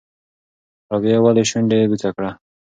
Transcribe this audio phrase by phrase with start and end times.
[0.89, 2.31] رابعې ولې شونډه بوڅه کړه؟